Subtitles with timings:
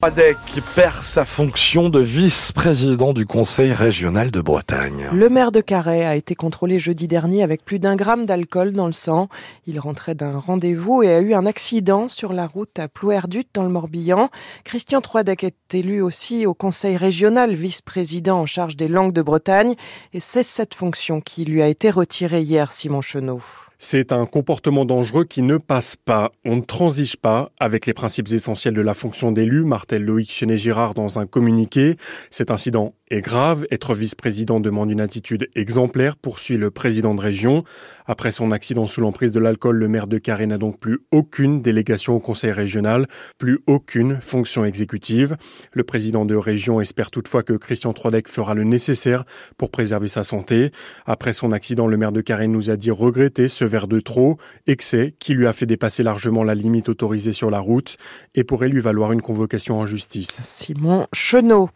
[0.00, 0.36] Adec
[0.76, 5.08] perd sa fonction de vice-président du Conseil régional de Bretagne.
[5.12, 8.86] Le maire de Carhaix a été contrôlé jeudi dernier avec plus d'un gramme d'alcool dans
[8.86, 9.26] le sang.
[9.66, 13.64] Il rentrait d'un rendez-vous et a eu un accident sur la route à Plouerdut dans
[13.64, 14.30] le Morbihan.
[14.62, 19.74] Christian Troidec est élu aussi au Conseil régional vice-président en charge des langues de Bretagne
[20.12, 23.42] et c'est cette fonction qui lui a été retirée hier, Simon Chenot.
[23.80, 26.32] C'est un comportement dangereux qui ne passe pas.
[26.44, 30.94] On ne transige pas avec les principes essentiels de la fonction d'élu, martel Loïc Chenet-Girard
[30.94, 31.96] dans un communiqué.
[32.28, 33.68] Cet incident est grave.
[33.70, 37.62] Être vice-président demande une attitude exemplaire, poursuit le président de région.
[38.10, 41.60] Après son accident sous l'emprise de l'alcool, le maire de Carré n'a donc plus aucune
[41.60, 45.36] délégation au conseil régional, plus aucune fonction exécutive.
[45.72, 49.24] Le président de région espère toutefois que Christian Troidec fera le nécessaire
[49.58, 50.70] pour préserver sa santé.
[51.04, 54.38] Après son accident, le maire de Carré nous a dit regretter ce verre de trop,
[54.66, 57.98] excès qui lui a fait dépasser largement la limite autorisée sur la route
[58.34, 60.30] et pourrait lui valoir une convocation en justice.
[60.30, 61.68] Simon Chenot.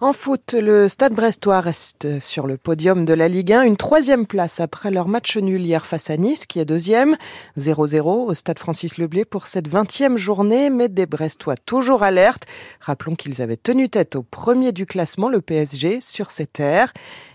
[0.00, 4.26] En foot, le Stade Brestois reste sur le podium de la Ligue 1, une troisième
[4.26, 7.16] place après leur match nul hier face à Nice, qui est deuxième,
[7.58, 12.44] 0-0 au Stade Francis Leblé pour cette vingtième journée, mais des Brestois toujours alertes.
[12.80, 16.92] Rappelons qu'ils avaient tenu tête au premier du classement, le PSG, sur ces terres.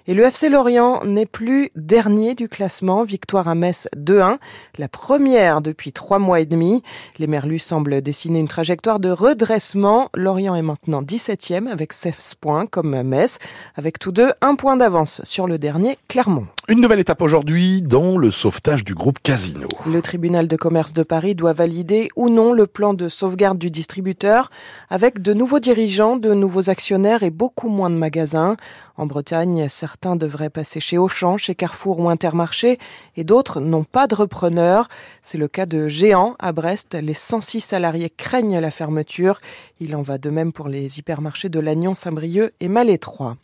[0.08, 3.04] Et le FC Lorient n'est plus dernier du classement.
[3.04, 4.38] Victoire à Metz 2-1,
[4.78, 6.84] la première depuis trois mois et demi.
[7.18, 10.12] Les Merlus semblent dessiner une trajectoire de redressement.
[10.14, 13.40] Lorient est maintenant 17e avec 16 points comme Metz,
[13.74, 16.46] avec tous deux un point d'avance sur le dernier Clermont.
[16.68, 19.68] Une nouvelle étape aujourd'hui dans le sauvetage du groupe Casino.
[19.88, 23.72] Le tribunal de commerce de Paris doit valider ou non le plan de sauvegarde du
[23.72, 24.52] distributeur
[24.92, 28.56] avec de nouveaux dirigeants, de nouveaux actionnaires et beaucoup moins de magasins.
[28.98, 32.80] En Bretagne, certains devraient passer chez Auchan, chez Carrefour ou Intermarché
[33.18, 34.88] et d'autres n'ont pas de repreneur.
[35.22, 36.96] C'est le cas de Géant à Brest.
[36.96, 39.42] Les 106 salariés craignent la fermeture.
[39.82, 43.36] Il en va de même pour les hypermarchés de Lannion, Saint-Brieuc et Malétroit.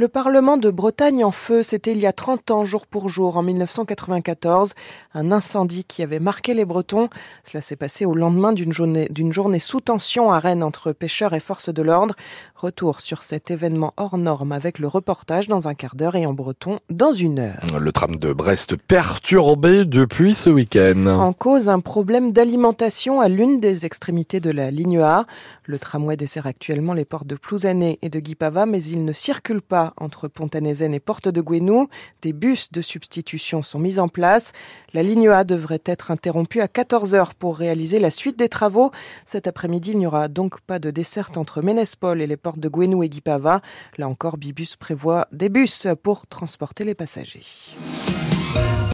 [0.00, 3.36] Le Parlement de Bretagne en feu, c'était il y a 30 ans, jour pour jour,
[3.36, 4.74] en 1994,
[5.12, 7.08] un incendie qui avait marqué les Bretons.
[7.42, 11.34] Cela s'est passé au lendemain d'une journée, d'une journée sous tension à Rennes entre pêcheurs
[11.34, 12.14] et forces de l'ordre.
[12.54, 16.32] Retour sur cet événement hors norme avec le reportage dans un quart d'heure et en
[16.32, 17.62] breton dans une heure.
[17.80, 21.06] Le tram de Brest perturbé depuis ce week-end.
[21.06, 25.26] En cause, un problème d'alimentation à l'une des extrémités de la ligne A.
[25.64, 29.60] Le tramway dessert actuellement les portes de Plouzané et de Guipava, mais il ne circule
[29.60, 31.88] pas entre Pontanézen et Porte de Gouenou.
[32.22, 34.52] Des bus de substitution sont mis en place.
[34.94, 38.90] La ligne A devrait être interrompue à 14 heures pour réaliser la suite des travaux.
[39.24, 42.68] Cet après-midi, il n'y aura donc pas de desserte entre Ménespol et les portes de
[42.68, 43.60] Gouenou et Guipava.
[43.96, 47.42] Là encore, Bibus prévoit des bus pour transporter les passagers.